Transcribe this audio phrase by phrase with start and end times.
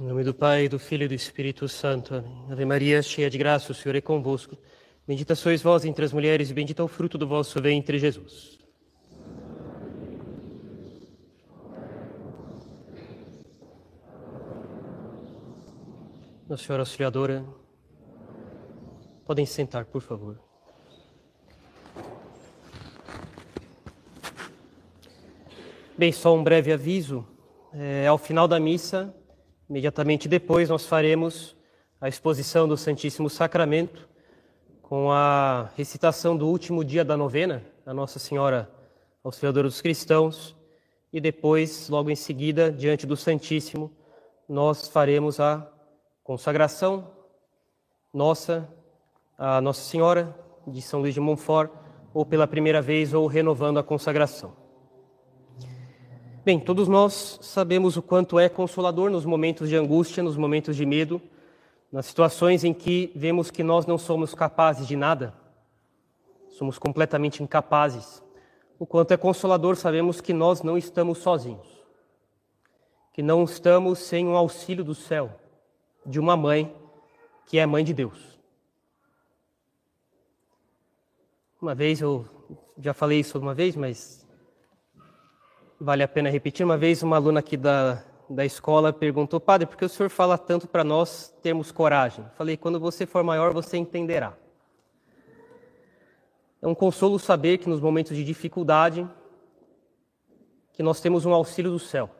[0.00, 2.14] Em nome do Pai, do Filho e do Espírito Santo.
[2.14, 2.46] Amém.
[2.50, 4.56] Ave Maria, cheia de graça, o Senhor é convosco.
[5.06, 8.58] Bendita sois vós entre as mulheres e bendito é o fruto do vosso ventre, Jesus.
[16.48, 17.44] Nossa Senhora Auxiliadora,
[19.26, 20.40] podem sentar, por favor.
[25.98, 27.28] Bem, só um breve aviso.
[27.74, 29.14] É, ao final da missa,
[29.70, 31.56] imediatamente depois, nós faremos
[32.00, 34.08] a exposição do Santíssimo Sacramento
[34.82, 38.68] com a recitação do último dia da novena, a Nossa Senhora
[39.22, 40.56] Auxiliadora dos Cristãos,
[41.12, 43.92] e depois, logo em seguida, diante do Santíssimo,
[44.48, 45.70] nós faremos a
[46.24, 47.08] consagração
[48.12, 48.68] nossa
[49.38, 51.70] a Nossa Senhora de São Luís de Montfort,
[52.12, 54.59] ou pela primeira vez, ou renovando a consagração.
[56.42, 60.86] Bem, todos nós sabemos o quanto é consolador nos momentos de angústia, nos momentos de
[60.86, 61.20] medo,
[61.92, 65.34] nas situações em que vemos que nós não somos capazes de nada,
[66.48, 68.22] somos completamente incapazes.
[68.78, 71.68] O quanto é consolador sabemos que nós não estamos sozinhos,
[73.12, 75.38] que não estamos sem o auxílio do céu,
[76.06, 76.74] de uma mãe
[77.44, 78.40] que é mãe de Deus.
[81.60, 82.24] Uma vez eu
[82.78, 84.26] já falei isso uma vez, mas
[85.80, 86.64] vale a pena repetir.
[86.64, 90.36] Uma vez uma aluna aqui da, da escola perguntou, padre, por que o senhor fala
[90.36, 92.24] tanto para nós termos coragem?
[92.36, 94.36] Falei, quando você for maior, você entenderá.
[96.60, 99.08] É um consolo saber que nos momentos de dificuldade,
[100.74, 102.10] que nós temos um auxílio do céu.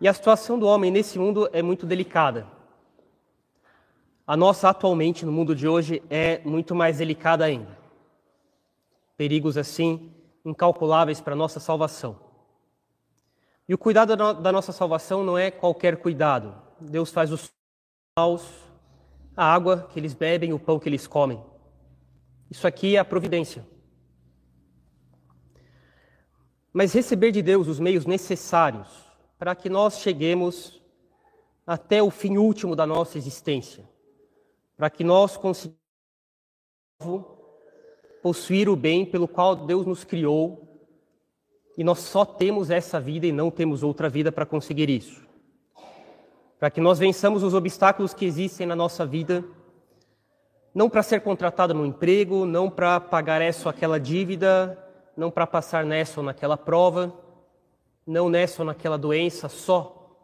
[0.00, 2.46] E a situação do homem nesse mundo é muito delicada.
[4.26, 7.78] A nossa atualmente, no mundo de hoje, é muito mais delicada ainda.
[9.16, 10.10] Perigos assim
[10.46, 12.18] incalculáveis para a nossa salvação.
[13.68, 16.54] E o cuidado da nossa salvação não é qualquer cuidado.
[16.80, 17.50] Deus faz os
[18.16, 18.48] maus,
[19.36, 21.42] a água que eles bebem, o pão que eles comem.
[22.48, 23.66] Isso aqui é a providência.
[26.72, 28.88] Mas receber de Deus os meios necessários
[29.36, 30.80] para que nós cheguemos
[31.66, 33.84] até o fim último da nossa existência,
[34.76, 35.76] para que nós consigamos
[38.26, 40.82] possuir o bem pelo qual Deus nos criou
[41.78, 45.24] e nós só temos essa vida e não temos outra vida para conseguir isso.
[46.58, 49.44] Para que nós vençamos os obstáculos que existem na nossa vida,
[50.74, 54.76] não para ser contratado no emprego, não para pagar essa ou aquela dívida,
[55.16, 57.14] não para passar nessa ou naquela prova,
[58.04, 60.18] não nessa ou naquela doença só.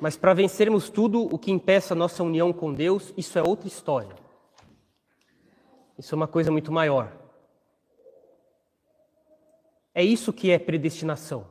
[0.00, 3.68] Mas para vencermos tudo o que impeça a nossa união com Deus, isso é outra
[3.68, 4.23] história.
[5.98, 7.12] Isso é uma coisa muito maior.
[9.94, 11.46] É isso que é predestinação.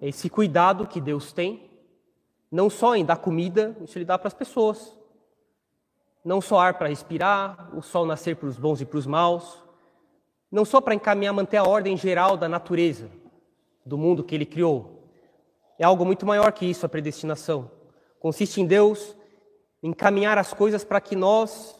[0.00, 1.70] É esse cuidado que Deus tem,
[2.50, 4.96] não só em dar comida, isso Ele dá para as pessoas.
[6.24, 9.62] Não só ar para respirar, o sol nascer para os bons e para os maus.
[10.50, 13.10] Não só para encaminhar, manter a ordem geral da natureza,
[13.84, 15.10] do mundo que Ele criou.
[15.78, 17.70] É algo muito maior que isso, a predestinação.
[18.18, 19.14] Consiste em Deus
[19.82, 21.75] encaminhar as coisas para que nós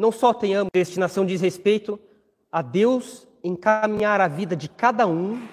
[0.00, 2.00] não só tenhamos destinação diz respeito
[2.50, 5.46] a Deus encaminhar a vida de cada um,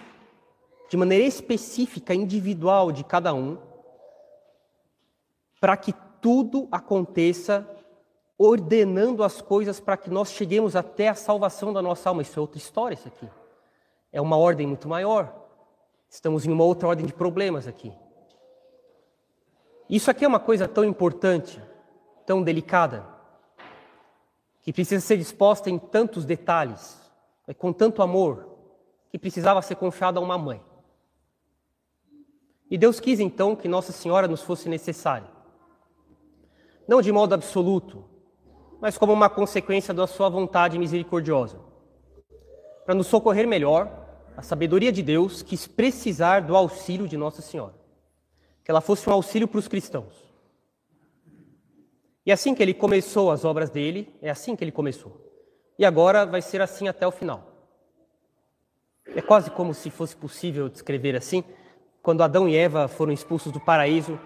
[0.90, 3.58] de maneira específica, individual de cada um,
[5.60, 7.70] para que tudo aconteça
[8.38, 12.22] ordenando as coisas para que nós cheguemos até a salvação da nossa alma.
[12.22, 13.30] Isso é outra história, isso aqui.
[14.14, 15.46] É uma ordem muito maior.
[16.10, 17.92] Estamos em uma outra ordem de problemas aqui.
[19.90, 21.62] Isso aqui é uma coisa tão importante,
[22.26, 23.17] tão delicada
[24.68, 27.00] que precisa ser disposta em tantos detalhes,
[27.58, 28.58] com tanto amor,
[29.10, 30.62] que precisava ser confiada a uma mãe.
[32.70, 35.30] E Deus quis então que Nossa Senhora nos fosse necessária.
[36.86, 38.04] Não de modo absoluto,
[38.82, 41.62] mas como uma consequência da sua vontade misericordiosa.
[42.84, 43.90] Para nos socorrer melhor,
[44.36, 47.76] a sabedoria de Deus quis precisar do auxílio de Nossa Senhora.
[48.66, 50.27] Que ela fosse um auxílio para os cristãos.
[52.28, 55.14] E assim que ele começou as obras dele, é assim que ele começou.
[55.80, 57.54] E agora vai ser assim até o final.
[59.16, 61.42] É quase como se fosse possível descrever assim.
[62.04, 64.20] Quando Adão e Eva foram expulsos do paraíso,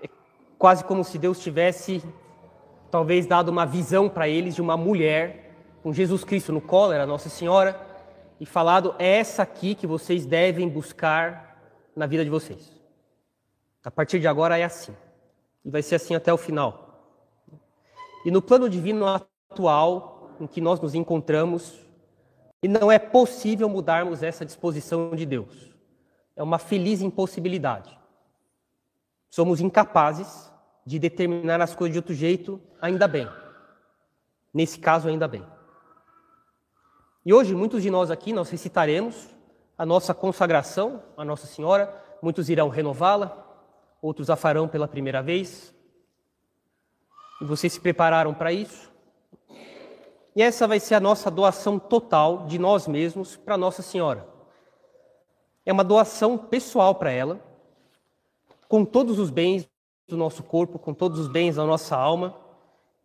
[0.00, 0.08] é
[0.56, 2.00] quase como se Deus tivesse
[2.92, 5.50] talvez dado uma visão para eles de uma mulher
[5.82, 7.76] com Jesus Cristo no colo, era Nossa Senhora,
[8.38, 11.60] e falado: é essa aqui que vocês devem buscar
[11.96, 12.70] na vida de vocês.
[13.82, 14.94] A partir de agora é assim.
[15.64, 16.85] E vai ser assim até o final.
[18.26, 21.78] E no plano divino atual em que nós nos encontramos,
[22.60, 25.72] e não é possível mudarmos essa disposição de Deus.
[26.34, 27.96] É uma feliz impossibilidade.
[29.30, 30.52] somos incapazes
[30.84, 33.28] de determinar as coisas de outro jeito, ainda bem.
[34.52, 35.46] Nesse caso, ainda bem.
[37.24, 39.28] E hoje, muitos de nós aqui, nós recitaremos
[39.78, 43.46] a nossa consagração a Nossa Senhora, muitos irão renová-la,
[44.02, 45.75] outros a farão pela primeira vez.
[47.40, 48.90] E vocês se prepararam para isso?
[50.34, 54.28] E essa vai ser a nossa doação total de nós mesmos para Nossa Senhora.
[55.64, 57.40] É uma doação pessoal para ela,
[58.68, 59.68] com todos os bens
[60.06, 62.36] do nosso corpo, com todos os bens da nossa alma.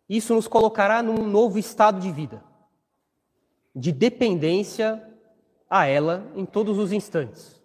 [0.08, 2.44] Isso nos colocará num novo estado de vida,
[3.74, 5.02] de dependência
[5.70, 7.60] a ela em todos os instantes.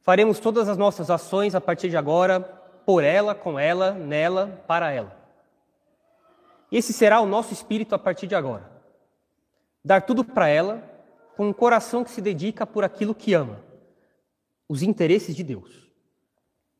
[0.00, 2.40] Faremos todas as nossas ações a partir de agora
[2.84, 5.21] por ela, com ela, nela, para ela.
[6.72, 8.72] Esse será o nosso espírito a partir de agora.
[9.84, 10.82] Dar tudo para ela
[11.36, 13.60] com um coração que se dedica por aquilo que ama,
[14.66, 15.92] os interesses de Deus,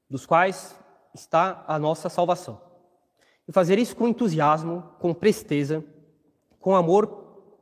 [0.09, 0.75] dos quais
[1.15, 2.59] está a nossa salvação.
[3.47, 5.85] E fazer isso com entusiasmo, com presteza,
[6.59, 7.07] com amor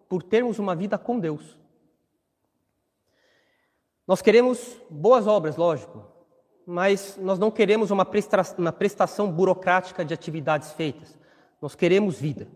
[0.09, 1.59] por termos uma vida com Deus.
[4.06, 6.05] Nós queremos boas obras, lógico,
[6.65, 11.20] mas nós não queremos uma prestação burocrática de atividades feitas.
[11.61, 12.49] Nós queremos vida.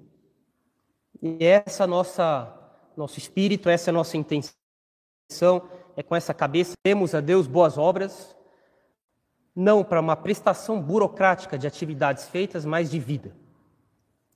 [1.23, 2.61] E essa nossa
[2.97, 5.63] nosso espírito, essa é a nossa intenção,
[5.97, 8.37] é com essa cabeça temos a Deus boas obras,
[9.55, 13.35] não para uma prestação burocrática de atividades feitas, mas de vida.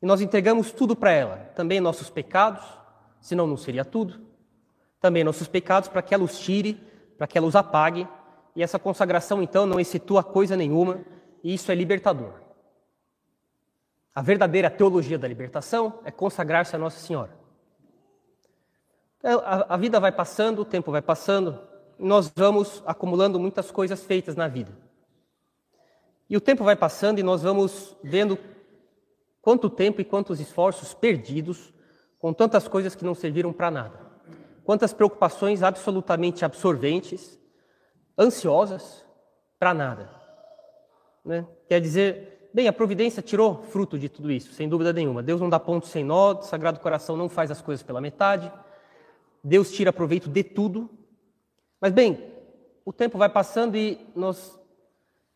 [0.03, 2.65] E nós entregamos tudo para ela, também nossos pecados,
[3.21, 4.21] senão não seria tudo,
[5.01, 6.81] também nossos pecados para que ela os tire
[7.17, 8.07] para que ela os apague,
[8.55, 11.01] e essa consagração então não excitua coisa nenhuma,
[11.43, 12.33] e isso é libertador.
[14.19, 17.31] A verdadeira teologia da libertação é consagrar-se a Nossa Senhora.
[19.19, 21.61] Então, a, vida vai passando, o tempo vai passando,
[21.97, 24.73] nós vamos acumulando muitas coisas feitas na vida.
[26.29, 28.37] E o tempo vai passando e nós vamos vendo
[29.41, 31.73] quanto tempo e quantos esforços perdidos
[32.19, 34.09] com tantas coisas que não serviram para nada
[34.65, 37.39] quantas preocupações absolutamente absorventes,
[38.19, 39.07] ansiosas,
[39.61, 40.11] para nada.
[41.25, 41.47] Né?
[41.69, 45.23] Quer dizer, bem, a providência tirou fruto de tudo isso, sem dúvida nenhuma.
[45.23, 48.53] Deus não dá ponto sem nó, o Sagrado Coração não faz as coisas pela metade,
[49.43, 50.91] Deus tira proveito de tudo.
[51.81, 52.33] Mas, bem,
[52.85, 54.59] o tempo vai passando e nós,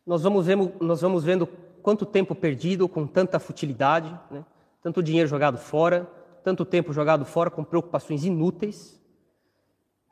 [0.05, 1.47] nós, vamos, vendo, nós vamos vendo
[1.81, 4.43] quanto tempo perdido com tanta futilidade, né?
[4.81, 6.09] tanto dinheiro jogado fora,
[6.43, 9.01] tanto tempo jogado fora com preocupações inúteis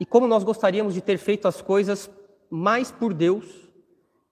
[0.02, 2.10] e como nós gostaríamos de ter feito as coisas
[2.50, 3.46] mais por Deus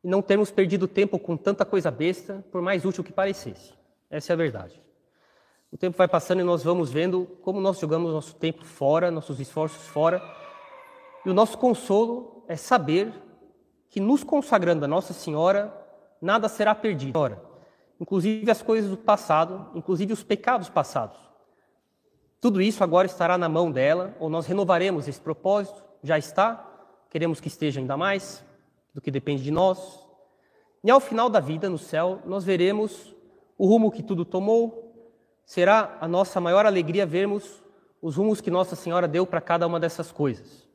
[0.02, 3.74] e não termos perdido tempo com tanta coisa besta, por mais útil que parecesse.
[4.10, 4.80] Essa é a verdade.
[5.70, 9.38] O tempo vai passando e nós vamos vendo como nós jogamos nosso tempo fora, nossos
[9.38, 10.20] esforços fora.
[11.24, 13.12] E o nosso consolo é saber
[13.88, 15.72] que nos consagrando a Nossa Senhora,
[16.20, 17.36] nada será perdido.
[18.00, 21.18] Inclusive as coisas do passado, inclusive os pecados passados.
[22.40, 26.66] Tudo isso agora estará na mão dela, ou nós renovaremos esse propósito, já está,
[27.10, 28.42] queremos que esteja ainda mais,
[28.94, 30.00] do que depende de nós.
[30.82, 33.14] E ao final da vida, no céu, nós veremos
[33.58, 34.94] o rumo que tudo tomou,
[35.44, 37.62] será a nossa maior alegria vermos
[38.00, 40.66] os rumos que Nossa Senhora deu para cada uma dessas coisas.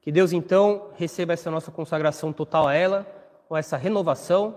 [0.00, 3.06] Que Deus então receba essa nossa consagração total a ela,
[3.48, 4.56] com essa renovação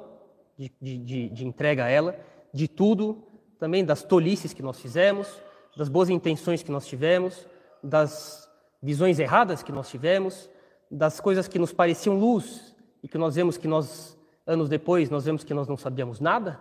[0.58, 2.18] de, de, de entrega a ela,
[2.54, 3.24] de tudo,
[3.60, 5.28] também das tolices que nós fizemos,
[5.76, 7.46] das boas intenções que nós tivemos,
[7.84, 8.50] das
[8.82, 10.50] visões erradas que nós tivemos,
[10.96, 12.74] das coisas que nos pareciam luz
[13.04, 16.60] e que nós vemos que nós, anos depois, nós vemos que nós não sabíamos nada,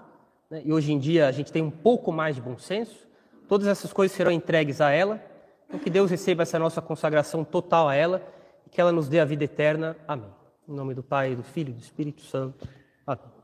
[0.50, 0.60] né?
[0.64, 3.06] e hoje em dia a gente tem um pouco mais de bom senso,
[3.48, 5.22] todas essas coisas serão entregues a ela,
[5.68, 8.22] então que Deus receba essa nossa consagração total a ela
[8.66, 9.96] e que ela nos dê a vida eterna.
[10.06, 10.30] Amém.
[10.68, 12.68] Em nome do Pai, do Filho e do Espírito Santo.
[13.06, 13.43] Amém.